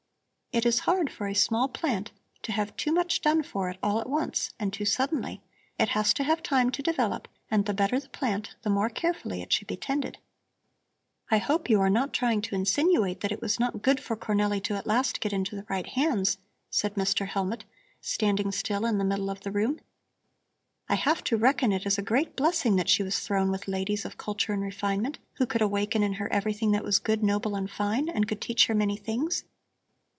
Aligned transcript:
It 0.53 0.65
is 0.65 0.79
hard 0.79 1.09
for 1.09 1.27
a 1.27 1.33
small 1.33 1.69
plant 1.69 2.11
to 2.41 2.51
have 2.51 2.75
too 2.75 2.91
much 2.91 3.21
done 3.21 3.41
for 3.41 3.69
it 3.69 3.77
all 3.81 4.01
at 4.01 4.09
once 4.09 4.51
and 4.59 4.73
too 4.73 4.83
suddenly; 4.83 5.41
it 5.79 5.87
has 5.95 6.13
to 6.15 6.25
have 6.25 6.43
time 6.43 6.71
to 6.71 6.81
develop, 6.83 7.29
and 7.49 7.65
the 7.65 7.73
better 7.73 7.97
the 8.01 8.09
plant 8.09 8.53
the 8.63 8.69
more 8.69 8.89
carefully 8.89 9.41
it 9.41 9.53
should 9.53 9.67
be 9.67 9.77
tended." 9.77 10.17
"I 11.29 11.37
hope 11.37 11.69
you 11.69 11.79
are 11.79 11.89
not 11.89 12.11
trying 12.11 12.41
to 12.41 12.55
insinuate 12.55 13.21
that 13.21 13.31
it 13.31 13.41
was 13.41 13.61
not 13.61 13.81
good 13.81 14.01
for 14.01 14.17
Cornelli 14.17 14.61
to 14.63 14.73
at 14.75 14.85
last 14.85 15.21
get 15.21 15.31
into 15.31 15.55
the 15.55 15.65
right 15.69 15.87
hands," 15.87 16.37
said 16.69 16.95
Mr. 16.95 17.29
Hellmut, 17.29 17.63
standing 18.01 18.51
still 18.51 18.85
in 18.85 18.97
the 18.97 19.05
middle 19.05 19.29
of 19.29 19.39
the 19.43 19.51
room. 19.51 19.79
"I 20.89 20.95
have 20.95 21.23
to 21.23 21.37
reckon 21.37 21.71
it 21.71 21.85
as 21.85 21.97
a 21.97 22.01
great 22.01 22.35
blessing 22.35 22.75
that 22.75 22.89
she 22.89 23.03
was 23.03 23.21
thrown 23.21 23.51
with 23.51 23.69
ladies 23.69 24.03
of 24.03 24.17
culture 24.17 24.51
and 24.51 24.61
refinement, 24.63 25.17
who 25.35 25.45
could 25.45 25.61
awaken 25.61 26.03
in 26.03 26.15
her 26.15 26.27
everything 26.27 26.71
that 26.73 26.83
was 26.83 26.99
good, 26.99 27.23
noble 27.23 27.55
and 27.55 27.71
fine, 27.71 28.09
and 28.09 28.27
could 28.27 28.41
teach 28.41 28.65
her 28.67 28.75
many 28.75 28.97
things. 28.97 29.45